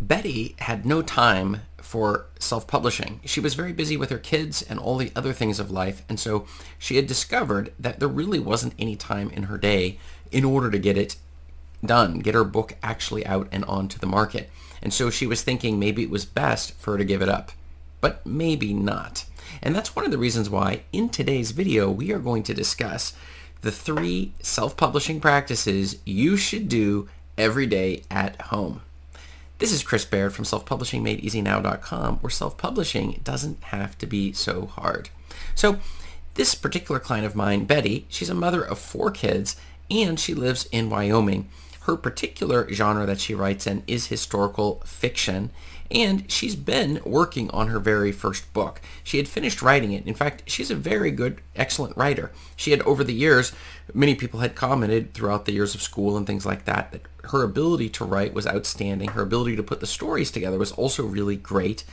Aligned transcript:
Betty 0.00 0.56
had 0.60 0.86
no 0.86 1.02
time 1.02 1.60
for 1.76 2.26
self-publishing. 2.38 3.20
She 3.26 3.38
was 3.38 3.52
very 3.52 3.72
busy 3.72 3.98
with 3.98 4.08
her 4.08 4.18
kids 4.18 4.62
and 4.62 4.78
all 4.78 4.96
the 4.96 5.12
other 5.14 5.34
things 5.34 5.60
of 5.60 5.70
life, 5.70 6.02
and 6.08 6.18
so 6.18 6.46
she 6.78 6.96
had 6.96 7.06
discovered 7.06 7.72
that 7.78 8.00
there 8.00 8.08
really 8.08 8.38
wasn't 8.38 8.74
any 8.78 8.96
time 8.96 9.28
in 9.30 9.44
her 9.44 9.58
day 9.58 9.98
in 10.32 10.42
order 10.42 10.70
to 10.70 10.78
get 10.78 10.96
it 10.96 11.16
done, 11.84 12.20
get 12.20 12.34
her 12.34 12.44
book 12.44 12.76
actually 12.82 13.26
out 13.26 13.46
and 13.52 13.62
onto 13.66 13.98
the 13.98 14.06
market. 14.06 14.50
And 14.82 14.94
so 14.94 15.10
she 15.10 15.26
was 15.26 15.42
thinking 15.42 15.78
maybe 15.78 16.02
it 16.02 16.10
was 16.10 16.24
best 16.24 16.72
for 16.78 16.92
her 16.92 16.98
to 16.98 17.04
give 17.04 17.20
it 17.20 17.28
up, 17.28 17.52
but 18.00 18.24
maybe 18.24 18.72
not. 18.72 19.26
And 19.62 19.74
that's 19.74 19.94
one 19.94 20.06
of 20.06 20.10
the 20.10 20.18
reasons 20.18 20.48
why 20.48 20.82
in 20.92 21.10
today's 21.10 21.50
video 21.50 21.90
we 21.90 22.10
are 22.10 22.18
going 22.18 22.42
to 22.44 22.54
discuss 22.54 23.12
the 23.60 23.72
three 23.72 24.32
self-publishing 24.40 25.20
practices 25.20 25.98
you 26.06 26.38
should 26.38 26.68
do 26.70 27.08
every 27.36 27.66
day 27.66 28.02
at 28.10 28.40
home. 28.40 28.80
This 29.60 29.72
is 29.72 29.82
Chris 29.82 30.06
Baird 30.06 30.32
from 30.32 30.46
selfpublishingmadeeasynow.com 30.46 32.16
where 32.20 32.30
self-publishing 32.30 33.20
doesn't 33.22 33.62
have 33.64 33.98
to 33.98 34.06
be 34.06 34.32
so 34.32 34.64
hard. 34.64 35.10
So 35.54 35.78
this 36.32 36.54
particular 36.54 36.98
client 36.98 37.26
of 37.26 37.36
mine, 37.36 37.66
Betty, 37.66 38.06
she's 38.08 38.30
a 38.30 38.34
mother 38.34 38.62
of 38.62 38.78
four 38.78 39.10
kids 39.10 39.56
and 39.90 40.18
she 40.18 40.32
lives 40.32 40.66
in 40.72 40.88
Wyoming. 40.88 41.50
Her 41.82 41.96
particular 41.96 42.70
genre 42.72 43.06
that 43.06 43.20
she 43.20 43.34
writes 43.34 43.66
in 43.66 43.82
is 43.86 44.06
historical 44.06 44.82
fiction 44.84 45.50
and 45.90 46.30
she's 46.30 46.54
been 46.54 47.00
working 47.04 47.50
on 47.50 47.68
her 47.68 47.80
very 47.80 48.12
first 48.12 48.52
book. 48.52 48.80
She 49.02 49.16
had 49.16 49.26
finished 49.26 49.60
writing 49.60 49.92
it. 49.92 50.06
In 50.06 50.14
fact, 50.14 50.44
she's 50.46 50.70
a 50.70 50.76
very 50.76 51.10
good, 51.10 51.40
excellent 51.56 51.96
writer. 51.96 52.30
She 52.54 52.70
had, 52.70 52.80
over 52.82 53.02
the 53.02 53.14
years, 53.14 53.52
many 53.92 54.14
people 54.14 54.40
had 54.40 54.54
commented 54.54 55.14
throughout 55.14 55.46
the 55.46 55.52
years 55.52 55.74
of 55.74 55.82
school 55.82 56.16
and 56.16 56.26
things 56.26 56.46
like 56.46 56.64
that, 56.66 56.92
that 56.92 57.02
her 57.24 57.42
ability 57.42 57.88
to 57.90 58.04
write 58.04 58.34
was 58.34 58.46
outstanding. 58.46 59.10
Her 59.10 59.22
ability 59.22 59.56
to 59.56 59.62
put 59.62 59.80
the 59.80 59.86
stories 59.86 60.30
together 60.30 60.58
was 60.58 60.72
also 60.72 61.04
really 61.04 61.36
great. 61.36 61.84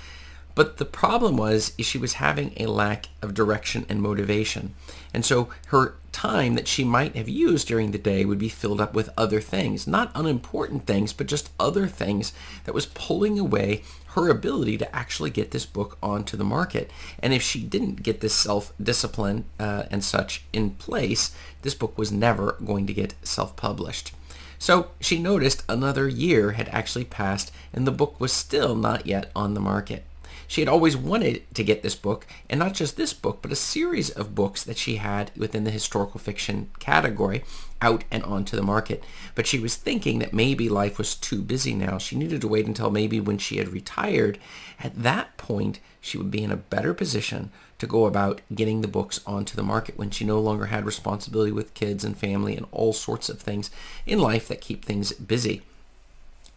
But 0.58 0.78
the 0.78 0.86
problem 0.86 1.38
was 1.38 1.74
she 1.78 2.00
was 2.00 2.14
having 2.14 2.52
a 2.58 2.66
lack 2.66 3.10
of 3.22 3.36
direction 3.36 3.86
and 3.90 4.02
motivation. 4.02 4.74
And 5.14 5.24
so 5.24 5.50
her 5.68 5.98
time 6.12 6.56
that 6.56 6.68
she 6.68 6.84
might 6.84 7.16
have 7.16 7.30
used 7.30 7.68
during 7.68 7.92
the 7.92 8.00
day 8.00 8.26
would 8.26 8.40
be 8.40 8.50
filled 8.50 8.82
up 8.82 8.96
with 8.96 9.12
other 9.16 9.40
things, 9.40 9.86
not 9.86 10.12
unimportant 10.16 10.88
things, 10.88 11.14
but 11.14 11.28
just 11.28 11.52
other 11.60 11.86
things 11.86 12.34
that 12.64 12.74
was 12.74 12.88
pulling 12.88 13.38
away 13.38 13.84
her 14.16 14.30
ability 14.30 14.80
to 14.80 14.96
actually 14.96 15.30
get 15.30 15.52
this 15.52 15.68
book 15.68 15.96
onto 16.02 16.36
the 16.36 16.44
market. 16.44 16.90
And 17.20 17.36
if 17.36 17.44
she 17.44 17.62
didn't 17.62 18.02
get 18.02 18.22
this 18.22 18.34
self-discipline 18.34 19.46
uh, 19.60 19.84
and 19.92 20.04
such 20.04 20.44
in 20.52 20.72
place, 20.72 21.36
this 21.62 21.76
book 21.76 21.96
was 22.00 22.12
never 22.12 22.54
going 22.66 22.88
to 22.88 22.96
get 22.96 23.14
self-published. 23.22 24.12
So 24.58 24.90
she 25.00 25.20
noticed 25.20 25.62
another 25.70 26.08
year 26.08 26.54
had 26.54 26.68
actually 26.70 27.06
passed 27.06 27.52
and 27.72 27.86
the 27.86 27.92
book 27.92 28.20
was 28.20 28.34
still 28.34 28.76
not 28.76 29.06
yet 29.06 29.30
on 29.36 29.54
the 29.54 29.60
market. 29.60 30.04
She 30.48 30.62
had 30.62 30.70
always 30.70 30.96
wanted 30.96 31.44
to 31.56 31.64
get 31.64 31.84
this 31.84 31.96
book, 31.96 32.26
and 32.50 32.58
not 32.58 32.74
just 32.74 32.96
this 32.96 33.14
book, 33.14 33.40
but 33.42 33.52
a 33.52 33.56
series 33.56 34.10
of 34.10 34.34
books 34.34 34.64
that 34.64 34.78
she 34.78 34.96
had 34.96 35.32
within 35.36 35.66
the 35.66 35.72
historical 35.72 36.20
fiction 36.20 36.70
category 36.80 37.44
out 37.82 38.06
and 38.10 38.24
onto 38.24 38.56
the 38.56 38.64
market. 38.64 39.04
But 39.36 39.46
she 39.46 39.60
was 39.60 39.76
thinking 39.76 40.20
that 40.20 40.34
maybe 40.34 40.70
life 40.70 40.98
was 40.98 41.16
too 41.16 41.42
busy 41.42 41.76
now. 41.76 41.98
She 41.98 42.16
needed 42.16 42.42
to 42.42 42.48
wait 42.48 42.66
until 42.66 42.90
maybe 42.90 43.20
when 43.20 43.38
she 43.38 43.58
had 43.58 43.70
retired. 43.70 44.40
At 44.80 45.04
that 45.04 45.36
point, 45.38 45.80
she 46.00 46.18
would 46.18 46.32
be 46.32 46.44
in 46.44 46.52
a 46.52 46.58
better 46.58 46.94
position 46.94 47.52
to 47.80 47.86
go 47.86 48.06
about 48.06 48.42
getting 48.54 48.82
the 48.82 48.88
books 48.88 49.20
onto 49.28 49.56
the 49.56 49.64
market 49.64 49.98
when 49.98 50.10
she 50.10 50.24
no 50.24 50.40
longer 50.40 50.68
had 50.68 50.86
responsibility 50.86 51.52
with 51.52 51.74
kids 51.74 52.04
and 52.04 52.18
family 52.18 52.56
and 52.56 52.66
all 52.72 52.94
sorts 52.94 53.30
of 53.30 53.40
things 53.40 53.70
in 54.06 54.18
life 54.18 54.48
that 54.48 54.62
keep 54.62 54.84
things 54.86 55.12
busy. 55.12 55.62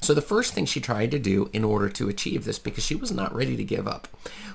So 0.02 0.14
the 0.14 0.22
first 0.22 0.54
thing 0.54 0.64
she 0.64 0.80
tried 0.80 1.10
to 1.10 1.18
do 1.18 1.50
in 1.52 1.62
order 1.62 1.88
to 1.90 2.08
achieve 2.08 2.44
this, 2.44 2.58
because 2.58 2.84
she 2.84 2.94
was 2.94 3.12
not 3.12 3.34
ready 3.34 3.56
to 3.56 3.64
give 3.64 3.86
up, 3.86 4.08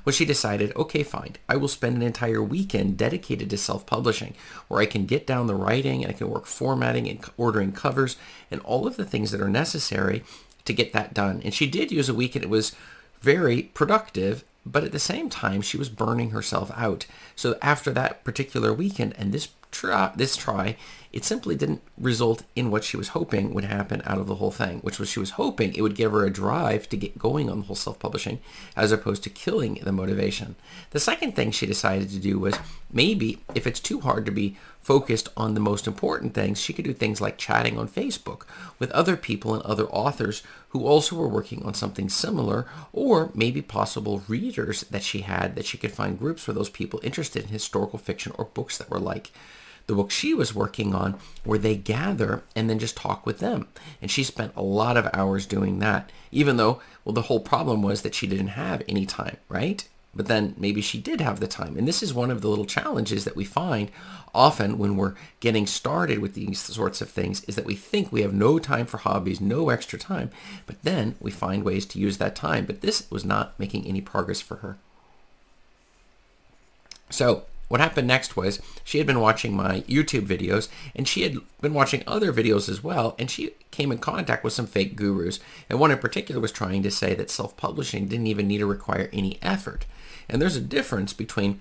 was 0.04 0.16
she 0.16 0.26
decided, 0.26 0.76
okay, 0.76 1.04
fine, 1.04 1.36
I 1.48 1.56
will 1.56 1.68
spend 1.68 1.96
an 1.96 2.02
entire 2.02 2.42
weekend 2.42 2.98
dedicated 2.98 3.50
to 3.52 3.58
self-publishing, 3.58 4.34
where 4.68 4.82
I 4.82 4.86
can 4.86 5.06
get 5.06 5.28
down 5.28 5.48
the 5.48 5.56
writing, 5.56 6.04
and 6.04 6.12
I 6.12 6.18
can 6.18 6.30
work 6.30 6.48
formatting 6.48 7.08
and 7.08 7.24
ordering 7.38 7.72
covers, 7.72 8.18
and 8.50 8.60
all 8.62 8.88
of 8.88 8.98
the 8.98 9.06
things 9.06 9.32
that 9.32 9.42
are 9.42 9.50
necessary 9.50 10.24
to 10.66 10.74
get 10.74 10.94
that 10.94 11.14
done. 11.14 11.42
And 11.46 11.54
she 11.54 11.68
did 11.68 11.92
use 11.92 12.10
a 12.10 12.14
weekend. 12.16 12.44
It 12.44 12.50
was 12.50 12.76
very 13.22 13.62
productive, 13.62 14.44
but 14.66 14.84
at 14.84 14.92
the 14.92 15.00
same 15.00 15.30
time, 15.30 15.62
she 15.62 15.78
was 15.78 15.90
burning 15.90 16.32
herself 16.32 16.72
out. 16.76 17.06
So 17.36 17.56
after 17.62 17.92
that 17.92 18.24
particular 18.24 18.74
weekend, 18.74 19.14
and 19.16 19.32
this 19.32 19.50
try, 19.76 20.12
this 20.16 20.36
try, 20.36 20.78
it 21.16 21.24
simply 21.24 21.56
didn't 21.56 21.82
result 21.98 22.44
in 22.58 22.70
what 22.70 22.84
she 22.84 22.98
was 22.98 23.10
hoping 23.10 23.54
would 23.54 23.64
happen 23.64 24.02
out 24.06 24.18
of 24.18 24.28
the 24.28 24.36
whole 24.36 24.52
thing, 24.52 24.80
which 24.80 25.00
was 25.00 25.10
she 25.10 25.20
was 25.20 25.32
hoping 25.32 25.74
it 25.74 25.82
would 25.82 25.96
give 25.96 26.12
her 26.12 26.26
a 26.26 26.30
drive 26.30 26.90
to 26.90 26.98
get 26.98 27.18
going 27.18 27.50
on 27.50 27.60
the 27.60 27.66
whole 27.68 27.76
self-publishing 27.76 28.40
as 28.76 28.92
opposed 28.92 29.24
to 29.24 29.30
killing 29.30 29.76
the 29.76 29.94
motivation. 29.94 30.56
The 30.90 31.00
second 31.00 31.34
thing 31.34 31.52
she 31.52 31.66
decided 31.66 32.10
to 32.10 32.20
do 32.20 32.38
was 32.38 32.60
maybe 32.92 33.42
if 33.56 33.66
it's 33.66 33.80
too 33.80 34.02
hard 34.02 34.26
to 34.26 34.32
be 34.32 34.58
focused 34.82 35.30
on 35.38 35.54
the 35.54 35.62
most 35.62 35.88
important 35.88 36.34
things, 36.34 36.60
she 36.60 36.74
could 36.74 36.84
do 36.84 36.94
things 36.94 37.22
like 37.22 37.38
chatting 37.38 37.78
on 37.78 37.88
Facebook 37.88 38.42
with 38.78 38.92
other 38.92 39.16
people 39.16 39.54
and 39.54 39.64
other 39.64 39.86
authors 39.86 40.44
who 40.70 40.86
also 40.86 41.16
were 41.16 41.30
working 41.30 41.64
on 41.64 41.74
something 41.74 42.10
similar 42.10 42.68
or 42.92 43.32
maybe 43.34 43.62
possible 43.62 44.22
readers 44.28 44.82
that 44.92 45.02
she 45.02 45.22
had 45.22 45.56
that 45.56 45.66
she 45.66 45.78
could 45.78 45.94
find 45.94 46.20
groups 46.20 46.44
for 46.44 46.52
those 46.52 46.70
people 46.70 47.00
interested 47.04 47.44
in 47.44 47.50
historical 47.50 47.98
fiction 47.98 48.34
or 48.38 48.46
books 48.46 48.78
that 48.78 48.90
were 48.90 49.00
like 49.00 49.32
the 49.88 49.96
book 49.96 50.12
she 50.12 50.34
was 50.34 50.56
working 50.56 50.96
on 50.96 51.18
where 51.44 51.60
they 51.60 51.76
gather 51.76 52.44
and 52.56 52.70
then 52.70 52.80
just 52.80 52.98
talk 52.98 53.26
with 53.26 53.40
them. 53.40 53.68
And 54.02 54.10
she 54.10 54.24
spent 54.24 54.54
a 54.56 54.62
lot 54.62 54.98
of 54.98 55.10
hours 55.14 55.46
doing 55.46 55.80
that, 55.80 56.12
even 56.32 56.58
though, 56.58 56.82
well, 57.04 57.14
the 57.14 57.24
whole 57.24 57.40
problem 57.40 57.82
was 57.82 58.02
that 58.02 58.16
she 58.16 58.28
didn't 58.28 58.48
have 58.48 58.82
any 58.88 59.06
time, 59.06 59.38
right? 59.48 59.88
But 60.16 60.28
then 60.28 60.56
maybe 60.58 60.82
she 60.82 61.00
did 61.00 61.20
have 61.20 61.40
the 61.40 61.48
time. 61.48 61.78
And 61.78 61.88
this 61.88 62.02
is 62.02 62.14
one 62.14 62.32
of 62.32 62.42
the 62.42 62.48
little 62.48 62.66
challenges 62.66 63.26
that 63.26 63.36
we 63.36 63.44
find 63.44 63.92
often 64.34 64.78
when 64.78 64.96
we're 64.96 65.16
getting 65.40 65.68
started 65.68 66.20
with 66.20 66.34
these 66.34 66.60
sorts 66.60 67.02
of 67.02 67.10
things 67.10 67.44
is 67.46 67.56
that 67.56 67.66
we 67.66 67.76
think 67.76 68.12
we 68.12 68.22
have 68.22 68.34
no 68.34 68.58
time 68.58 68.86
for 68.86 68.98
hobbies, 68.98 69.42
no 69.42 69.70
extra 69.70 70.00
time, 70.00 70.32
but 70.66 70.82
then 70.84 71.16
we 71.20 71.32
find 71.32 71.64
ways 71.64 71.86
to 71.86 72.00
use 72.00 72.18
that 72.18 72.36
time. 72.36 72.66
But 72.66 72.82
this 72.82 73.10
was 73.12 73.26
not 73.26 73.60
making 73.60 73.86
any 73.86 74.02
progress 74.02 74.42
for 74.42 74.58
her. 74.58 74.78
So 77.10 77.44
what 77.68 77.82
happened 77.82 78.08
next 78.08 78.38
was 78.38 78.62
she 78.84 79.00
had 79.00 79.08
been 79.08 79.20
watching 79.20 79.56
my 79.56 79.82
YouTube 79.82 80.28
videos 80.28 80.70
and 80.96 81.08
she 81.08 81.24
had 81.24 81.38
been 81.62 81.74
watching 81.74 82.04
other 82.06 82.32
videos 82.32 82.70
as 82.70 82.84
well 82.84 83.16
and 83.18 83.30
she 83.30 83.52
came 83.72 83.92
in 83.92 83.98
contact 83.98 84.44
with 84.44 84.54
some 84.54 84.68
fake 84.68 84.96
gurus 84.96 85.40
and 85.70 85.80
one 85.80 85.92
in 85.92 85.98
particular 85.98 86.40
was 86.40 86.52
trying 86.52 86.84
to 86.84 86.92
say 86.92 87.14
that 87.16 87.32
self-publishing 87.32 88.08
didn't 88.08 88.28
even 88.28 88.48
need 88.48 88.60
to 88.60 88.66
require 88.66 89.10
any 89.12 89.40
effort. 89.42 89.86
And 90.30 90.42
there's 90.42 90.56
a 90.56 90.62
difference 90.62 91.14
between 91.14 91.60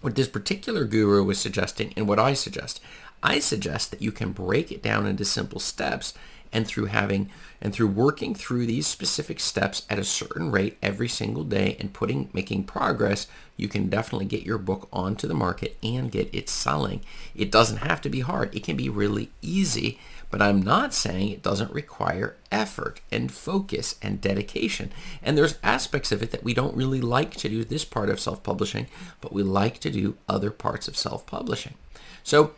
what 0.00 0.14
this 0.14 0.28
particular 0.28 0.84
guru 0.84 1.24
was 1.24 1.38
suggesting 1.38 1.92
and 1.96 2.08
what 2.08 2.18
I 2.18 2.34
suggest. 2.34 2.80
I 3.22 3.40
suggest 3.40 3.90
that 3.90 4.02
you 4.02 4.12
can 4.12 4.32
break 4.32 4.70
it 4.70 4.82
down 4.82 5.06
into 5.06 5.24
simple 5.24 5.60
steps 5.60 6.14
and 6.52 6.66
through 6.66 6.86
having 6.86 7.30
and 7.60 7.72
through 7.72 7.88
working 7.88 8.34
through 8.34 8.66
these 8.66 8.86
specific 8.86 9.40
steps 9.40 9.84
at 9.90 9.98
a 9.98 10.04
certain 10.04 10.50
rate 10.50 10.76
every 10.82 11.08
single 11.08 11.44
day 11.44 11.76
and 11.80 11.92
putting 11.92 12.30
making 12.32 12.64
progress 12.64 13.26
you 13.56 13.68
can 13.68 13.88
definitely 13.88 14.26
get 14.26 14.44
your 14.44 14.58
book 14.58 14.88
onto 14.92 15.26
the 15.26 15.34
market 15.34 15.76
and 15.82 16.12
get 16.12 16.32
it 16.32 16.48
selling 16.48 17.00
it 17.34 17.50
doesn't 17.50 17.78
have 17.78 18.00
to 18.00 18.08
be 18.08 18.20
hard 18.20 18.54
it 18.54 18.62
can 18.62 18.76
be 18.76 18.88
really 18.88 19.30
easy 19.42 19.98
but 20.30 20.42
I'm 20.42 20.62
not 20.62 20.92
saying 20.92 21.30
it 21.30 21.42
doesn't 21.42 21.72
require 21.72 22.36
effort 22.52 23.00
and 23.10 23.32
focus 23.32 23.94
and 24.02 24.20
dedication. 24.20 24.92
And 25.22 25.38
there's 25.38 25.58
aspects 25.62 26.12
of 26.12 26.22
it 26.22 26.32
that 26.32 26.44
we 26.44 26.52
don't 26.52 26.76
really 26.76 27.00
like 27.00 27.34
to 27.36 27.48
do 27.48 27.64
this 27.64 27.84
part 27.84 28.10
of 28.10 28.20
self-publishing, 28.20 28.88
but 29.20 29.32
we 29.32 29.42
like 29.42 29.78
to 29.80 29.90
do 29.90 30.16
other 30.28 30.50
parts 30.50 30.86
of 30.86 30.96
self-publishing. 30.96 31.74
So 32.22 32.52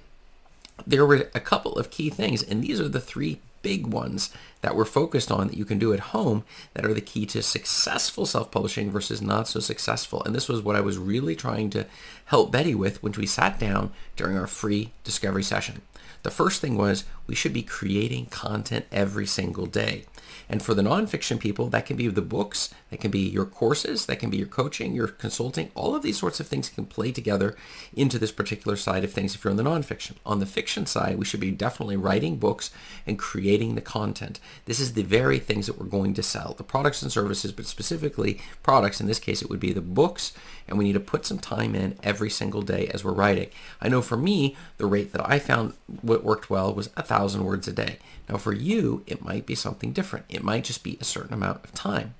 there 0.86 1.06
were 1.06 1.30
a 1.34 1.40
couple 1.40 1.76
of 1.76 1.90
key 1.90 2.10
things, 2.10 2.42
and 2.42 2.62
these 2.62 2.80
are 2.80 2.88
the 2.88 3.00
three 3.00 3.40
big 3.62 3.86
ones 3.86 4.30
that 4.62 4.74
we're 4.74 4.84
focused 4.84 5.30
on 5.30 5.48
that 5.48 5.56
you 5.56 5.64
can 5.64 5.78
do 5.78 5.92
at 5.92 6.00
home 6.00 6.44
that 6.74 6.84
are 6.84 6.94
the 6.94 7.00
key 7.00 7.26
to 7.26 7.42
successful 7.42 8.26
self-publishing 8.26 8.90
versus 8.90 9.22
not 9.22 9.48
so 9.48 9.60
successful. 9.60 10.22
And 10.24 10.34
this 10.34 10.48
was 10.48 10.62
what 10.62 10.76
I 10.76 10.80
was 10.80 10.98
really 10.98 11.36
trying 11.36 11.70
to 11.70 11.86
help 12.26 12.52
Betty 12.52 12.74
with 12.74 13.02
when 13.02 13.12
we 13.12 13.26
sat 13.26 13.58
down 13.58 13.92
during 14.16 14.36
our 14.36 14.46
free 14.46 14.92
discovery 15.04 15.42
session. 15.42 15.82
The 16.22 16.30
first 16.30 16.60
thing 16.60 16.76
was 16.76 17.04
we 17.26 17.34
should 17.34 17.52
be 17.52 17.62
creating 17.62 18.26
content 18.26 18.86
every 18.92 19.26
single 19.26 19.66
day. 19.66 20.04
And 20.48 20.62
for 20.62 20.74
the 20.74 20.82
nonfiction 20.82 21.38
people, 21.38 21.68
that 21.68 21.86
can 21.86 21.96
be 21.96 22.08
the 22.08 22.22
books, 22.22 22.72
that 22.90 23.00
can 23.00 23.10
be 23.10 23.20
your 23.20 23.44
courses, 23.44 24.06
that 24.06 24.18
can 24.18 24.30
be 24.30 24.36
your 24.36 24.46
coaching, 24.46 24.94
your 24.94 25.08
consulting. 25.08 25.70
All 25.74 25.94
of 25.94 26.02
these 26.02 26.18
sorts 26.18 26.40
of 26.40 26.46
things 26.46 26.68
can 26.68 26.86
play 26.86 27.12
together 27.12 27.56
into 27.94 28.18
this 28.18 28.32
particular 28.32 28.76
side 28.76 29.04
of 29.04 29.12
things 29.12 29.34
if 29.34 29.44
you're 29.44 29.50
in 29.50 29.56
the 29.56 29.62
nonfiction. 29.62 30.14
On 30.26 30.40
the 30.40 30.46
fiction 30.46 30.86
side, 30.86 31.18
we 31.18 31.24
should 31.24 31.40
be 31.40 31.50
definitely 31.50 31.96
writing 31.96 32.36
books 32.36 32.70
and 33.06 33.18
creating 33.18 33.74
the 33.74 33.80
content. 33.80 34.40
This 34.64 34.80
is 34.80 34.94
the 34.94 35.02
very 35.02 35.38
things 35.38 35.66
that 35.66 35.78
we're 35.78 35.86
going 35.86 36.14
to 36.14 36.22
sell, 36.22 36.54
the 36.54 36.64
products 36.64 37.02
and 37.02 37.12
services, 37.12 37.52
but 37.52 37.66
specifically 37.66 38.40
products. 38.62 39.00
In 39.00 39.06
this 39.06 39.18
case, 39.18 39.42
it 39.42 39.50
would 39.50 39.60
be 39.60 39.72
the 39.72 39.80
books, 39.80 40.32
and 40.68 40.78
we 40.78 40.84
need 40.84 40.92
to 40.94 41.00
put 41.00 41.26
some 41.26 41.38
time 41.38 41.74
in 41.74 41.98
every 42.02 42.30
single 42.30 42.62
day 42.62 42.88
as 42.88 43.04
we're 43.04 43.12
writing. 43.12 43.50
I 43.80 43.88
know 43.88 44.02
for 44.02 44.16
me, 44.16 44.56
the 44.78 44.86
rate 44.86 45.12
that 45.12 45.28
I 45.28 45.38
found 45.38 45.74
what 46.02 46.24
worked 46.24 46.50
well 46.50 46.74
was 46.74 46.90
a 46.96 47.02
thousand 47.02 47.44
words 47.44 47.68
a 47.68 47.72
day. 47.72 47.98
Now 48.28 48.36
for 48.36 48.52
you, 48.52 49.02
it 49.06 49.24
might 49.24 49.46
be 49.46 49.54
something 49.54 49.92
different. 49.92 50.19
It 50.28 50.44
might 50.44 50.64
just 50.64 50.82
be 50.82 50.98
a 51.00 51.04
certain 51.04 51.34
amount 51.34 51.64
of 51.64 51.72
time. 51.72 52.14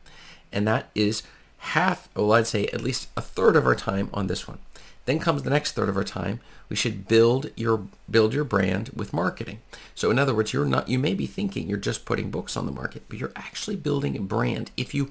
And 0.53 0.67
that 0.67 0.91
is 0.95 1.23
half, 1.59 2.09
well, 2.15 2.33
I'd 2.33 2.47
say 2.47 2.67
at 2.67 2.81
least 2.81 3.09
a 3.17 3.21
third 3.21 3.57
of 3.57 3.67
our 3.67 3.75
time 3.75 4.11
on 4.13 4.27
this 4.27 4.49
one. 4.49 4.59
Then 5.07 5.19
comes 5.19 5.43
the 5.43 5.51
next 5.51 5.73
third 5.73 5.89
of 5.89 5.97
our 5.97 6.05
time. 6.05 6.41
We 6.69 6.77
should 6.77 7.09
build 7.09 7.51
your 7.57 7.87
build 8.09 8.33
your 8.33 8.45
brand 8.45 8.91
with 8.95 9.13
marketing. 9.13 9.61
So 9.95 10.11
in 10.11 10.19
other 10.19 10.35
words, 10.35 10.53
you're 10.53 10.65
not 10.65 10.89
you 10.89 10.99
may 10.99 11.15
be 11.15 11.27
thinking 11.27 11.69
you're 11.69 11.79
just 11.79 12.05
putting 12.05 12.31
books 12.31 12.57
on 12.57 12.67
the 12.67 12.73
market, 12.73 13.05
but 13.09 13.19
you're 13.19 13.33
actually 13.35 13.77
building 13.77 14.17
a 14.17 14.21
brand. 14.21 14.71
If 14.77 14.95
you 14.95 15.11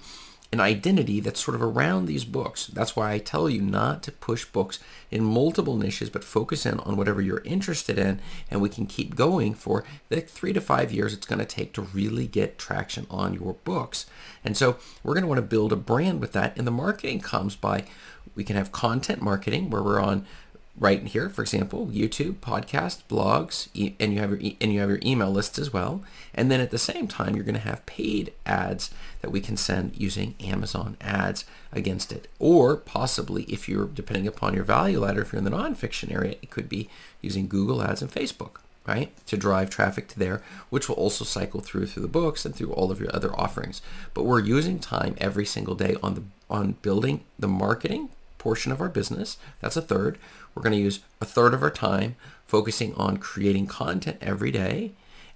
an 0.52 0.60
identity 0.60 1.20
that's 1.20 1.44
sort 1.44 1.54
of 1.54 1.62
around 1.62 2.06
these 2.06 2.26
books. 2.26 2.66
That's 2.68 2.96
why 2.96 3.12
I 3.12 3.20
tell 3.20 3.50
you 3.50 3.62
not 3.62 4.02
to 4.04 4.12
push 4.12 4.46
books 4.46 4.80
in 5.12 5.24
multiple 5.24 5.78
niches, 5.78 6.10
but 6.10 6.24
focus 6.24 6.66
in 6.66 6.80
on 6.80 6.96
whatever 6.98 7.22
you're 7.22 7.44
interested 7.46 8.00
in, 8.00 8.20
and 8.50 8.60
we 8.60 8.70
can 8.70 8.88
keep 8.88 9.16
going 9.16 9.54
for 9.54 9.84
the 10.10 10.22
three 10.22 10.54
to 10.54 10.62
five 10.62 10.92
years 10.92 11.14
it's 11.14 11.28
going 11.28 11.40
to 11.40 11.46
take 11.46 11.74
to 11.74 11.82
really 11.82 12.26
get 12.26 12.58
traction 12.58 13.06
on 13.12 13.36
your 13.36 13.54
books. 13.64 14.08
And 14.44 14.58
so 14.58 14.78
we're 15.04 15.14
going 15.14 15.24
to 15.24 15.28
want 15.28 15.38
to 15.38 15.44
build 15.44 15.72
a 15.72 15.76
brand 15.76 16.20
with 16.20 16.32
that, 16.32 16.58
and 16.58 16.66
the 16.66 16.72
marketing 16.72 17.20
comes 17.20 17.56
by 17.56 17.86
we 18.36 18.44
can 18.44 18.56
have 18.56 18.72
content 18.72 19.22
marketing 19.22 19.70
where 19.70 19.84
we're 19.84 20.00
on 20.00 20.26
right 20.80 21.04
here, 21.04 21.30
for 21.30 21.42
example, 21.42 21.88
YouTube, 21.88 22.36
podcast, 22.36 23.04
blogs, 23.10 23.68
e- 23.74 23.94
and 24.00 24.14
you 24.14 24.20
have 24.20 24.30
your 24.32 24.40
e- 24.40 24.58
and 24.62 24.72
you 24.74 24.80
have 24.80 24.90
your 24.90 25.00
email 25.04 25.30
lists 25.30 25.60
as 25.60 25.74
well. 25.74 26.02
And 26.34 26.50
then 26.50 26.62
at 26.62 26.72
the 26.72 26.78
same 26.78 27.08
time, 27.08 27.36
you're 27.36 27.44
going 27.46 27.56
to 27.56 27.62
have 27.62 27.86
paid 27.86 28.32
ads 28.46 28.90
that 29.22 29.32
we 29.32 29.42
can 29.42 29.58
send 29.58 30.00
using 30.00 30.36
Amazon 30.40 30.96
ads 31.02 31.44
against 31.74 32.12
it, 32.12 32.28
or 32.40 32.78
possibly 32.78 33.44
if 33.44 33.68
you're 33.68 33.88
depending 33.88 34.28
upon 34.28 34.54
your 34.54 34.64
value 34.64 35.00
ladder, 35.00 35.22
if 35.22 35.34
you're 35.34 35.38
in 35.40 35.44
the 35.44 35.52
nonfiction 35.52 36.14
area, 36.14 36.36
it 36.42 36.50
could 36.50 36.70
be 36.70 36.90
using 37.22 37.48
Google 37.48 37.82
Ads 37.84 38.02
and 38.02 38.12
Facebook. 38.12 38.62
Right, 38.88 39.12
to 39.28 39.38
drive 39.38 39.70
traffic 39.70 40.08
to 40.08 40.18
there, 40.18 40.42
which 40.72 40.90
will 40.90 40.96
also 40.96 41.24
cycle 41.24 41.60
through 41.60 41.86
through 41.86 42.02
the 42.02 42.08
books 42.08 42.44
and 42.44 42.56
through 42.56 42.72
all 42.74 42.90
of 42.90 43.00
your 43.00 43.14
other 43.16 43.32
offerings. 43.40 43.84
But 44.16 44.24
we're 44.24 44.40
using 44.40 44.80
time 44.80 45.16
every 45.20 45.46
single 45.46 45.76
day 45.76 45.96
on 46.02 46.16
the 46.16 46.24
on 46.50 46.72
building 46.82 47.22
the 47.38 47.48
marketing 47.48 48.10
portion 48.40 48.72
of 48.72 48.82
our 48.82 48.90
business. 48.90 49.38
That's 49.62 49.78
a 49.78 49.82
third. 49.82 50.18
We're 50.54 50.64
going 50.64 50.76
to 50.76 50.82
use 50.82 51.00
a 51.22 51.26
third 51.26 51.54
of 51.54 51.64
our 51.64 51.72
time 51.72 52.16
focusing 52.46 52.94
on 52.96 53.18
creating 53.18 53.68
content 53.68 54.18
every 54.22 54.52
day. 54.52 54.94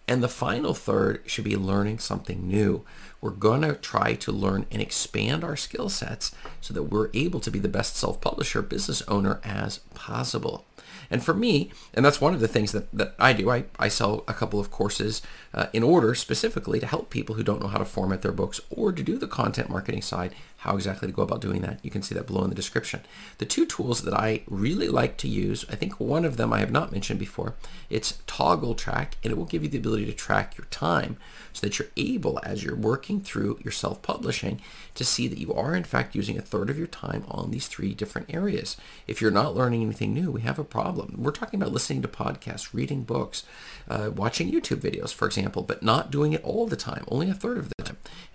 And 0.08 0.22
the 0.22 0.28
final 0.28 0.74
third 0.74 1.24
should 1.26 1.46
be 1.46 1.56
learning 1.56 2.00
something 2.00 2.46
new. 2.46 2.84
We're 3.22 3.30
going 3.30 3.62
to 3.62 3.76
try 3.76 4.16
to 4.16 4.32
learn 4.34 4.66
and 4.70 4.82
expand 4.82 5.46
our 5.46 5.56
skill 5.56 5.88
sets 5.88 6.36
so 6.60 6.74
that 6.74 6.84
we're 6.84 7.10
able 7.14 7.40
to 7.40 7.52
be 7.52 7.60
the 7.60 7.70
best 7.70 7.96
self-publisher 7.96 8.64
business 8.64 9.02
owner 9.08 9.40
as 9.46 9.78
possible. 9.94 10.66
And 11.10 11.24
for 11.24 11.34
me, 11.34 11.72
and 11.94 12.06
that's 12.06 12.22
one 12.22 12.34
of 12.34 12.40
the 12.40 12.48
things 12.48 12.72
that, 12.72 12.92
that 12.92 13.16
I 13.20 13.34
do, 13.34 13.50
I, 13.50 13.66
I 13.80 13.88
sell 13.88 14.24
a 14.28 14.34
couple 14.34 14.60
of 14.60 14.72
courses 14.72 15.22
uh, 15.54 15.68
in 15.74 15.84
order 15.84 16.16
specifically 16.16 16.80
to 16.80 16.88
help 16.88 17.10
people 17.10 17.36
who 17.36 17.44
don't 17.44 17.62
know 17.62 17.68
how 17.68 17.78
to 17.78 17.86
format 17.86 18.22
their 18.22 18.32
books 18.32 18.62
or 18.70 18.92
to 18.92 19.04
do 19.04 19.18
the 19.18 19.28
content 19.28 19.70
marketing 19.70 20.02
side, 20.02 20.34
how 20.58 20.76
exactly 20.76 21.08
to 21.08 21.14
go 21.14 21.24
about 21.24 21.42
doing 21.42 21.62
that. 21.62 21.80
You 21.84 21.92
can 21.92 22.02
see 22.02 22.16
that 22.16 22.28
below 22.28 22.44
in 22.44 22.50
the 22.50 22.56
description. 22.56 23.02
The 23.38 23.46
two 23.46 23.66
tools 23.66 24.04
that 24.04 24.14
I 24.14 24.44
really 24.48 24.88
like 24.88 25.18
to 25.18 25.28
use, 25.28 25.66
I 25.70 25.76
think 25.76 26.00
one 26.00 26.26
of 26.26 26.38
them 26.38 26.54
I 26.54 26.60
have 26.60 26.72
not 26.72 26.92
mentioned 26.92 27.20
before, 27.20 27.56
it's 27.90 28.20
Toggl 28.28 28.78
Track, 28.78 29.18
and 29.24 29.32
it 29.32 29.38
will 29.38 29.46
give 29.46 29.64
you 29.64 29.70
the 29.70 29.78
ability 29.78 30.06
to 30.06 30.14
track 30.14 30.58
your 30.58 30.68
time 30.68 31.18
so 31.52 31.68
that 31.68 31.78
you're 31.78 31.90
able, 31.98 32.40
as 32.44 32.64
you're 32.64 32.76
working 32.76 33.20
through 33.22 33.60
your 33.64 33.72
self-publishing, 33.72 34.62
to 34.96 35.04
see 35.04 35.28
that 35.28 35.38
you 35.38 35.54
are 35.54 35.76
in 35.76 35.84
fact 35.84 36.16
using 36.16 36.38
a 36.38 36.42
third 36.42 36.70
of 36.70 36.78
your 36.78 36.88
time 36.88 37.26
on 37.28 37.52
these 37.52 37.68
three 37.68 37.94
different 37.94 38.34
areas. 38.34 38.78
If 39.06 39.22
you're 39.22 39.32
not 39.32 39.56
learning 39.56 39.84
anything 39.84 40.14
new, 40.14 40.32
we 40.32 40.42
have 40.42 40.58
a 40.58 40.64
problem. 40.64 40.93
We're 40.94 41.32
talking 41.32 41.62
about 41.62 41.74
listening 41.74 42.02
to 42.04 42.08
podcasts, 42.08 42.74
reading 42.74 43.04
books, 43.04 43.44
uh, 43.90 44.12
watching 44.16 44.52
YouTube 44.52 44.78
videos, 44.78 45.14
for 45.14 45.26
example, 45.26 45.64
but 45.64 45.84
not 45.84 46.12
doing 46.12 46.34
it 46.34 46.44
all 46.44 46.68
the 46.68 46.76
time, 46.76 47.04
only 47.08 47.30
a 47.30 47.34
third 47.34 47.58
of. 47.58 47.72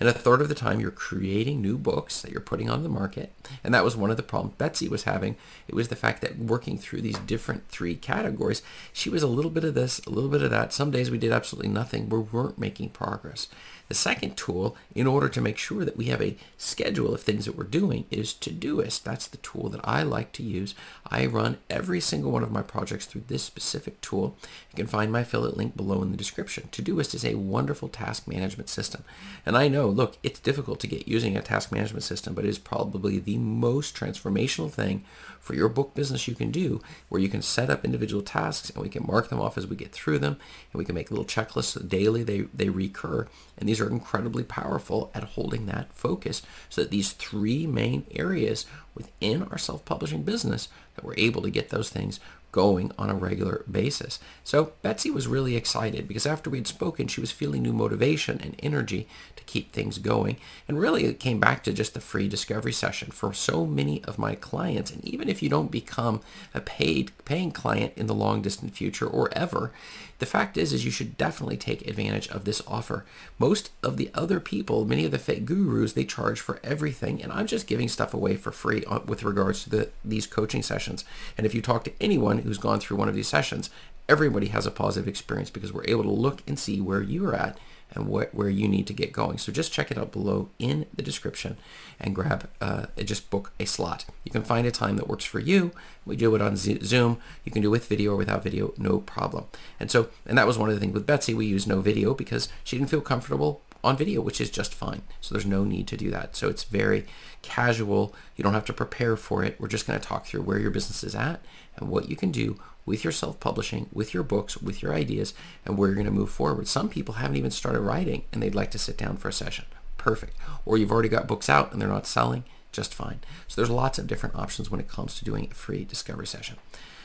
And 0.00 0.08
a 0.08 0.12
third 0.12 0.40
of 0.40 0.48
the 0.48 0.54
time 0.54 0.80
you're 0.80 0.90
creating 0.90 1.60
new 1.60 1.76
books 1.76 2.22
that 2.22 2.30
you're 2.30 2.40
putting 2.40 2.70
on 2.70 2.82
the 2.82 2.88
market. 2.88 3.32
And 3.64 3.74
that 3.74 3.84
was 3.84 3.96
one 3.96 4.10
of 4.10 4.16
the 4.16 4.22
problems 4.22 4.54
Betsy 4.56 4.88
was 4.88 5.04
having. 5.04 5.36
It 5.66 5.74
was 5.74 5.88
the 5.88 5.96
fact 5.96 6.22
that 6.22 6.38
working 6.38 6.78
through 6.78 7.00
these 7.00 7.18
different 7.18 7.68
three 7.68 7.96
categories, 7.96 8.62
she 8.92 9.10
was 9.10 9.22
a 9.22 9.28
little 9.28 9.50
bit 9.50 9.64
of 9.64 9.74
this, 9.74 10.00
a 10.06 10.10
little 10.10 10.30
bit 10.30 10.42
of 10.42 10.50
that. 10.50 10.72
Some 10.72 10.90
days 10.90 11.10
we 11.10 11.18
did 11.18 11.32
absolutely 11.32 11.70
nothing. 11.70 12.08
We 12.08 12.18
weren't 12.18 12.58
making 12.58 12.90
progress. 12.90 13.48
The 13.88 13.94
second 13.94 14.36
tool, 14.36 14.76
in 14.94 15.06
order 15.06 15.30
to 15.30 15.40
make 15.40 15.56
sure 15.56 15.82
that 15.82 15.96
we 15.96 16.06
have 16.06 16.20
a 16.20 16.36
schedule 16.58 17.14
of 17.14 17.22
things 17.22 17.46
that 17.46 17.56
we're 17.56 17.64
doing, 17.64 18.04
is 18.10 18.34
Todoist. 18.34 19.02
That's 19.02 19.26
the 19.26 19.38
tool 19.38 19.70
that 19.70 19.80
I 19.82 20.02
like 20.02 20.32
to 20.32 20.42
use. 20.42 20.74
I 21.10 21.24
run 21.24 21.56
every 21.70 22.00
single 22.00 22.30
one 22.30 22.42
of 22.42 22.52
my 22.52 22.60
projects 22.60 23.06
through 23.06 23.24
this 23.28 23.42
specific 23.42 23.98
tool. 24.02 24.36
You 24.70 24.76
can 24.76 24.86
find 24.86 25.10
my 25.10 25.20
affiliate 25.20 25.56
link 25.56 25.74
below 25.74 26.02
in 26.02 26.10
the 26.10 26.18
description. 26.18 26.68
Todoist 26.70 27.14
is 27.14 27.24
a 27.24 27.36
wonderful 27.36 27.88
task 27.88 28.28
management 28.28 28.68
system. 28.68 29.04
And 29.46 29.56
I 29.56 29.68
know, 29.68 29.87
look, 29.90 30.16
it's 30.22 30.40
difficult 30.40 30.80
to 30.80 30.86
get 30.86 31.08
using 31.08 31.36
a 31.36 31.42
task 31.42 31.72
management 31.72 32.02
system, 32.02 32.34
but 32.34 32.44
it 32.44 32.48
is 32.48 32.58
probably 32.58 33.18
the 33.18 33.38
most 33.38 33.94
transformational 33.94 34.70
thing 34.70 35.04
for 35.40 35.54
your 35.54 35.68
book 35.68 35.94
business 35.94 36.28
you 36.28 36.34
can 36.34 36.50
do 36.50 36.80
where 37.08 37.20
you 37.20 37.28
can 37.28 37.42
set 37.42 37.70
up 37.70 37.84
individual 37.84 38.22
tasks 38.22 38.70
and 38.70 38.82
we 38.82 38.88
can 38.88 39.06
mark 39.06 39.28
them 39.28 39.40
off 39.40 39.56
as 39.56 39.66
we 39.66 39.76
get 39.76 39.92
through 39.92 40.18
them 40.18 40.36
and 40.72 40.78
we 40.78 40.84
can 40.84 40.94
make 40.94 41.10
little 41.10 41.24
checklists 41.24 41.88
daily 41.88 42.22
they, 42.22 42.40
they 42.54 42.68
recur. 42.68 43.26
And 43.56 43.68
these 43.68 43.80
are 43.80 43.90
incredibly 43.90 44.44
powerful 44.44 45.10
at 45.14 45.24
holding 45.24 45.66
that 45.66 45.92
focus 45.92 46.42
so 46.68 46.82
that 46.82 46.90
these 46.90 47.12
three 47.12 47.66
main 47.66 48.04
areas 48.14 48.66
within 48.94 49.44
our 49.44 49.58
self-publishing 49.58 50.22
business 50.22 50.68
that 50.96 51.04
we're 51.04 51.14
able 51.16 51.42
to 51.42 51.50
get 51.50 51.70
those 51.70 51.88
things 51.88 52.18
going 52.52 52.92
on 52.98 53.10
a 53.10 53.14
regular 53.14 53.64
basis. 53.70 54.18
So 54.44 54.72
Betsy 54.82 55.10
was 55.10 55.26
really 55.26 55.56
excited 55.56 56.08
because 56.08 56.26
after 56.26 56.48
we'd 56.48 56.66
spoken, 56.66 57.06
she 57.06 57.20
was 57.20 57.30
feeling 57.30 57.62
new 57.62 57.72
motivation 57.72 58.40
and 58.40 58.56
energy 58.60 59.06
to 59.36 59.44
keep 59.44 59.72
things 59.72 59.98
going. 59.98 60.36
And 60.66 60.78
really 60.78 61.04
it 61.04 61.20
came 61.20 61.40
back 61.40 61.62
to 61.64 61.72
just 61.72 61.94
the 61.94 62.00
free 62.00 62.28
discovery 62.28 62.72
session 62.72 63.10
for 63.10 63.32
so 63.32 63.66
many 63.66 64.02
of 64.04 64.18
my 64.18 64.34
clients. 64.34 64.90
And 64.90 65.04
even 65.04 65.28
if 65.28 65.42
you 65.42 65.48
don't 65.48 65.70
become 65.70 66.20
a 66.54 66.60
paid 66.60 67.12
paying 67.24 67.52
client 67.52 67.92
in 67.96 68.06
the 68.06 68.14
long 68.14 68.42
distant 68.42 68.74
future 68.74 69.06
or 69.06 69.28
ever, 69.36 69.72
the 70.18 70.26
fact 70.26 70.56
is, 70.56 70.72
is 70.72 70.84
you 70.84 70.90
should 70.90 71.16
definitely 71.16 71.56
take 71.56 71.86
advantage 71.86 72.28
of 72.28 72.44
this 72.44 72.62
offer. 72.66 73.04
Most 73.38 73.70
of 73.82 73.96
the 73.96 74.10
other 74.14 74.40
people, 74.40 74.84
many 74.84 75.04
of 75.04 75.10
the 75.10 75.18
fake 75.18 75.44
gurus, 75.44 75.92
they 75.92 76.04
charge 76.04 76.40
for 76.40 76.58
everything. 76.64 77.22
And 77.22 77.32
I'm 77.32 77.46
just 77.46 77.66
giving 77.66 77.88
stuff 77.88 78.12
away 78.12 78.36
for 78.36 78.50
free 78.50 78.84
with 79.06 79.22
regards 79.22 79.62
to 79.64 79.70
the, 79.70 79.90
these 80.04 80.26
coaching 80.26 80.62
sessions. 80.62 81.04
And 81.36 81.46
if 81.46 81.54
you 81.54 81.62
talk 81.62 81.84
to 81.84 81.92
anyone 82.00 82.38
who's 82.38 82.58
gone 82.58 82.80
through 82.80 82.96
one 82.96 83.08
of 83.08 83.14
these 83.14 83.28
sessions, 83.28 83.70
everybody 84.08 84.48
has 84.48 84.66
a 84.66 84.70
positive 84.70 85.08
experience 85.08 85.50
because 85.50 85.72
we're 85.72 85.84
able 85.86 86.04
to 86.04 86.10
look 86.10 86.42
and 86.46 86.58
see 86.58 86.80
where 86.80 87.02
you're 87.02 87.34
at 87.34 87.58
and 87.92 88.06
what, 88.06 88.34
where 88.34 88.48
you 88.48 88.68
need 88.68 88.86
to 88.86 88.92
get 88.92 89.12
going. 89.12 89.38
So 89.38 89.52
just 89.52 89.72
check 89.72 89.90
it 89.90 89.98
out 89.98 90.12
below 90.12 90.50
in 90.58 90.86
the 90.94 91.02
description 91.02 91.56
and 91.98 92.14
grab, 92.14 92.48
uh, 92.60 92.86
just 92.98 93.30
book 93.30 93.52
a 93.58 93.64
slot. 93.64 94.04
You 94.24 94.30
can 94.30 94.42
find 94.42 94.66
a 94.66 94.70
time 94.70 94.96
that 94.96 95.08
works 95.08 95.24
for 95.24 95.38
you. 95.38 95.72
We 96.04 96.16
do 96.16 96.34
it 96.34 96.42
on 96.42 96.56
Zoom. 96.56 97.18
You 97.44 97.52
can 97.52 97.62
do 97.62 97.68
it 97.68 97.72
with 97.72 97.88
video 97.88 98.12
or 98.12 98.16
without 98.16 98.42
video, 98.42 98.74
no 98.76 98.98
problem. 98.98 99.46
And 99.80 99.90
so, 99.90 100.08
and 100.26 100.36
that 100.36 100.46
was 100.46 100.58
one 100.58 100.68
of 100.68 100.74
the 100.74 100.80
things 100.80 100.94
with 100.94 101.06
Betsy. 101.06 101.34
We 101.34 101.46
used 101.46 101.68
no 101.68 101.80
video 101.80 102.14
because 102.14 102.48
she 102.64 102.76
didn't 102.76 102.90
feel 102.90 103.00
comfortable 103.00 103.62
on 103.84 103.96
video, 103.96 104.20
which 104.20 104.40
is 104.40 104.50
just 104.50 104.74
fine. 104.74 105.02
So 105.20 105.34
there's 105.34 105.46
no 105.46 105.64
need 105.64 105.86
to 105.88 105.96
do 105.96 106.10
that. 106.10 106.34
So 106.36 106.48
it's 106.48 106.64
very 106.64 107.06
casual. 107.42 108.14
You 108.36 108.42
don't 108.42 108.54
have 108.54 108.64
to 108.66 108.72
prepare 108.72 109.16
for 109.16 109.44
it. 109.44 109.58
We're 109.60 109.68
just 109.68 109.86
going 109.86 109.98
to 109.98 110.06
talk 110.06 110.26
through 110.26 110.42
where 110.42 110.58
your 110.58 110.70
business 110.70 111.04
is 111.04 111.14
at 111.14 111.40
and 111.78 111.88
what 111.88 112.08
you 112.08 112.16
can 112.16 112.30
do 112.30 112.58
with 112.84 113.04
your 113.04 113.12
self-publishing, 113.12 113.88
with 113.92 114.14
your 114.14 114.22
books, 114.22 114.56
with 114.58 114.82
your 114.82 114.94
ideas, 114.94 115.34
and 115.64 115.76
where 115.76 115.88
you're 115.88 115.94
going 115.94 116.06
to 116.06 116.12
move 116.12 116.30
forward. 116.30 116.68
Some 116.68 116.88
people 116.88 117.14
haven't 117.14 117.36
even 117.36 117.50
started 117.50 117.80
writing 117.80 118.24
and 118.32 118.42
they'd 118.42 118.54
like 118.54 118.70
to 118.72 118.78
sit 118.78 118.96
down 118.96 119.16
for 119.16 119.28
a 119.28 119.32
session. 119.32 119.66
Perfect. 119.96 120.36
Or 120.64 120.78
you've 120.78 120.92
already 120.92 121.08
got 121.08 121.26
books 121.26 121.48
out 121.48 121.72
and 121.72 121.80
they're 121.80 121.88
not 121.88 122.06
selling. 122.06 122.44
Just 122.72 122.94
fine. 122.94 123.20
So 123.46 123.60
there's 123.60 123.70
lots 123.70 123.98
of 123.98 124.06
different 124.06 124.36
options 124.36 124.70
when 124.70 124.80
it 124.80 124.88
comes 124.88 125.18
to 125.18 125.24
doing 125.24 125.48
a 125.50 125.54
free 125.54 125.84
discovery 125.84 126.26
session. 126.26 126.56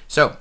So 0.08 0.38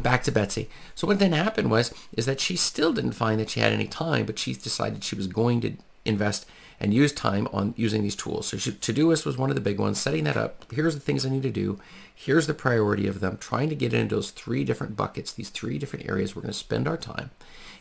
back 0.00 0.22
to 0.24 0.32
Betsy. 0.32 0.68
So 0.94 1.06
what 1.06 1.18
then 1.18 1.32
happened 1.32 1.70
was 1.70 1.92
is 2.16 2.26
that 2.26 2.40
she 2.40 2.56
still 2.56 2.92
didn't 2.92 3.12
find 3.12 3.40
that 3.40 3.50
she 3.50 3.60
had 3.60 3.72
any 3.72 3.88
time, 3.88 4.26
but 4.26 4.38
she 4.38 4.54
decided 4.54 5.02
she 5.02 5.16
was 5.16 5.26
going 5.26 5.60
to 5.62 5.74
invest 6.08 6.46
and 6.80 6.94
use 6.94 7.12
time 7.12 7.48
on 7.52 7.74
using 7.76 8.02
these 8.02 8.14
tools. 8.14 8.46
So 8.46 8.56
Todoist 8.56 9.26
was 9.26 9.36
one 9.36 9.50
of 9.50 9.56
the 9.56 9.60
big 9.60 9.80
ones, 9.80 9.98
setting 9.98 10.24
that 10.24 10.36
up. 10.36 10.64
Here's 10.72 10.94
the 10.94 11.00
things 11.00 11.26
I 11.26 11.28
need 11.28 11.42
to 11.42 11.50
do. 11.50 11.78
Here's 12.14 12.46
the 12.46 12.54
priority 12.54 13.06
of 13.08 13.20
them, 13.20 13.36
trying 13.38 13.68
to 13.68 13.74
get 13.74 13.92
into 13.92 14.14
those 14.14 14.30
three 14.30 14.64
different 14.64 14.96
buckets, 14.96 15.32
these 15.32 15.50
three 15.50 15.78
different 15.78 16.08
areas 16.08 16.34
we're 16.34 16.42
going 16.42 16.52
to 16.52 16.58
spend 16.58 16.86
our 16.86 16.96
time. 16.96 17.30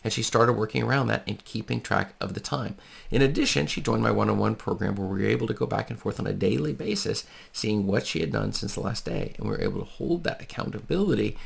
And 0.04 0.14
she 0.14 0.24
started 0.24 0.54
working 0.54 0.84
around 0.84 1.08
that 1.08 1.24
and 1.28 1.44
keeping 1.44 1.82
track 1.82 2.14
of 2.22 2.34
the 2.34 2.40
time. 2.40 2.76
In 3.12 3.22
addition, 3.22 3.68
she 3.68 3.82
joined 3.82 4.04
my 4.04 4.12
one-on-one 4.12 4.56
program 4.56 4.96
where 4.96 5.08
we 5.08 5.22
were 5.22 5.30
able 5.30 5.48
to 5.48 5.54
go 5.54 5.66
back 5.66 5.90
and 5.90 6.00
forth 6.00 6.20
on 6.20 6.28
a 6.28 6.34
daily 6.34 6.74
basis, 6.74 7.26
seeing 7.52 7.86
what 7.86 8.06
she 8.06 8.20
had 8.20 8.32
done 8.32 8.54
since 8.54 8.76
the 8.76 8.82
last 8.82 9.06
day. 9.06 9.34
And 9.38 9.46
we 9.46 9.52
were 9.52 9.62
able 9.62 9.80
to 9.80 9.86
hold 9.86 10.24
that 10.24 10.42
accountability 10.42 11.38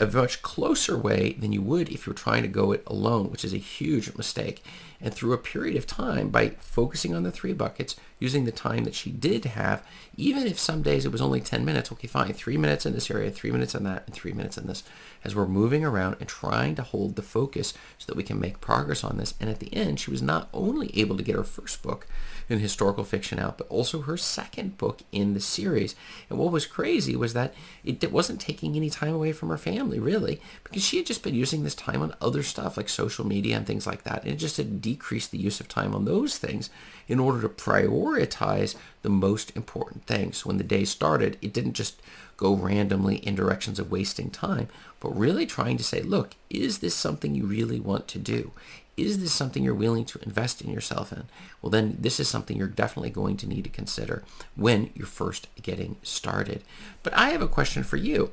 a 0.00 0.06
much 0.06 0.42
closer 0.42 0.98
way 0.98 1.32
than 1.34 1.52
you 1.52 1.62
would 1.62 1.88
if 1.90 2.06
you 2.06 2.12
were 2.12 2.18
trying 2.18 2.42
to 2.42 2.48
go 2.48 2.72
it 2.72 2.82
alone, 2.86 3.30
which 3.30 3.44
is 3.44 3.52
a 3.52 3.58
huge 3.58 4.16
mistake. 4.16 4.64
And 5.02 5.12
through 5.12 5.32
a 5.32 5.38
period 5.38 5.76
of 5.76 5.86
time, 5.86 6.28
by 6.28 6.50
focusing 6.60 7.14
on 7.14 7.24
the 7.24 7.32
three 7.32 7.52
buckets, 7.52 7.96
using 8.20 8.44
the 8.44 8.52
time 8.52 8.84
that 8.84 8.94
she 8.94 9.10
did 9.10 9.44
have, 9.44 9.84
even 10.16 10.46
if 10.46 10.56
some 10.56 10.80
days 10.80 11.04
it 11.04 11.10
was 11.10 11.20
only 11.20 11.40
10 11.40 11.64
minutes, 11.64 11.90
okay, 11.90 12.06
fine, 12.06 12.32
three 12.32 12.56
minutes 12.56 12.86
in 12.86 12.92
this 12.92 13.10
area, 13.10 13.30
three 13.30 13.50
minutes 13.50 13.74
in 13.74 13.82
that, 13.82 14.04
and 14.06 14.14
three 14.14 14.32
minutes 14.32 14.56
in 14.56 14.68
this, 14.68 14.84
as 15.24 15.34
we're 15.34 15.46
moving 15.46 15.84
around 15.84 16.16
and 16.20 16.28
trying 16.28 16.76
to 16.76 16.82
hold 16.82 17.16
the 17.16 17.22
focus 17.22 17.74
so 17.98 18.06
that 18.06 18.16
we 18.16 18.22
can 18.22 18.38
make 18.38 18.60
progress 18.60 19.02
on 19.02 19.16
this. 19.16 19.34
And 19.40 19.50
at 19.50 19.58
the 19.58 19.74
end, 19.74 19.98
she 19.98 20.12
was 20.12 20.22
not 20.22 20.48
only 20.54 20.96
able 20.96 21.16
to 21.16 21.22
get 21.24 21.34
her 21.34 21.42
first 21.42 21.82
book 21.82 22.06
in 22.48 22.60
historical 22.60 23.02
fiction 23.02 23.38
out, 23.40 23.58
but 23.58 23.66
also 23.68 24.02
her 24.02 24.16
second 24.16 24.78
book 24.78 25.00
in 25.10 25.34
the 25.34 25.40
series. 25.40 25.96
And 26.30 26.38
what 26.38 26.52
was 26.52 26.66
crazy 26.66 27.16
was 27.16 27.34
that 27.34 27.54
it 27.82 28.12
wasn't 28.12 28.40
taking 28.40 28.76
any 28.76 28.90
time 28.90 29.14
away 29.14 29.32
from 29.32 29.48
her 29.48 29.58
family, 29.58 29.98
really, 29.98 30.40
because 30.62 30.84
she 30.84 30.98
had 30.98 31.06
just 31.06 31.22
been 31.22 31.34
using 31.34 31.64
this 31.64 31.74
time 31.74 32.02
on 32.02 32.14
other 32.20 32.42
stuff 32.42 32.76
like 32.76 32.88
social 32.88 33.26
media 33.26 33.56
and 33.56 33.66
things 33.66 33.86
like 33.86 34.04
that. 34.04 34.22
And 34.22 34.32
it 34.32 34.36
just 34.36 34.58
had 34.58 34.80
decreased 34.92 35.30
the 35.30 35.38
use 35.38 35.60
of 35.60 35.68
time 35.68 35.94
on 35.94 36.04
those 36.04 36.38
things 36.38 36.68
in 37.08 37.18
order 37.18 37.40
to 37.40 37.48
prioritize 37.48 38.74
the 39.02 39.08
most 39.08 39.54
important 39.56 40.06
things. 40.06 40.44
When 40.44 40.58
the 40.58 40.64
day 40.64 40.84
started, 40.84 41.38
it 41.40 41.52
didn't 41.52 41.72
just 41.74 42.02
go 42.36 42.54
randomly 42.54 43.16
in 43.16 43.34
directions 43.34 43.78
of 43.78 43.90
wasting 43.90 44.30
time, 44.30 44.68
but 45.00 45.16
really 45.16 45.46
trying 45.46 45.76
to 45.76 45.84
say, 45.84 46.02
look, 46.02 46.34
is 46.50 46.78
this 46.78 46.94
something 46.94 47.34
you 47.34 47.46
really 47.46 47.80
want 47.80 48.08
to 48.08 48.18
do? 48.18 48.52
Is 48.96 49.20
this 49.20 49.32
something 49.32 49.64
you're 49.64 49.74
willing 49.74 50.04
to 50.06 50.20
invest 50.22 50.60
in 50.60 50.70
yourself 50.70 51.12
in? 51.12 51.24
Well, 51.60 51.70
then 51.70 51.96
this 51.98 52.20
is 52.20 52.28
something 52.28 52.56
you're 52.56 52.68
definitely 52.68 53.10
going 53.10 53.38
to 53.38 53.48
need 53.48 53.64
to 53.64 53.70
consider 53.70 54.22
when 54.54 54.90
you're 54.94 55.06
first 55.06 55.48
getting 55.62 55.96
started. 56.02 56.62
But 57.02 57.14
I 57.14 57.30
have 57.30 57.42
a 57.42 57.48
question 57.48 57.84
for 57.84 57.96
you. 57.96 58.32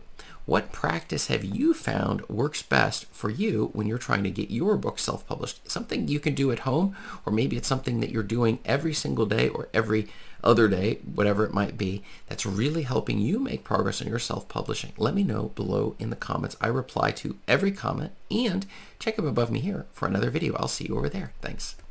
What 0.49 0.71
practice 0.71 1.27
have 1.27 1.43
you 1.43 1.75
found 1.75 2.27
works 2.27 2.63
best 2.63 3.05
for 3.11 3.29
you 3.29 3.69
when 3.73 3.85
you're 3.85 3.99
trying 3.99 4.23
to 4.23 4.31
get 4.31 4.49
your 4.49 4.77
book 4.77 4.97
self-published? 4.97 5.69
Something 5.69 6.07
you 6.07 6.19
can 6.19 6.33
do 6.33 6.51
at 6.51 6.61
home, 6.61 6.95
or 7.23 7.31
maybe 7.31 7.55
it's 7.55 7.67
something 7.67 7.99
that 7.99 8.09
you're 8.09 8.23
doing 8.23 8.57
every 8.65 8.95
single 8.95 9.27
day 9.27 9.47
or 9.47 9.69
every 9.75 10.07
other 10.43 10.67
day, 10.67 11.01
whatever 11.05 11.45
it 11.45 11.53
might 11.53 11.77
be, 11.77 12.01
that's 12.27 12.47
really 12.47 12.81
helping 12.81 13.19
you 13.19 13.37
make 13.37 13.63
progress 13.63 14.01
on 14.01 14.07
your 14.07 14.17
self-publishing. 14.17 14.93
Let 14.97 15.13
me 15.13 15.21
know 15.21 15.49
below 15.49 15.95
in 15.99 16.09
the 16.09 16.15
comments. 16.15 16.57
I 16.59 16.65
reply 16.69 17.11
to 17.11 17.37
every 17.47 17.71
comment 17.71 18.13
and 18.31 18.65
check 18.97 19.19
up 19.19 19.25
above 19.25 19.51
me 19.51 19.59
here 19.59 19.85
for 19.93 20.07
another 20.07 20.31
video. 20.31 20.55
I'll 20.55 20.67
see 20.67 20.87
you 20.87 20.97
over 20.97 21.09
there. 21.09 21.31
Thanks. 21.43 21.75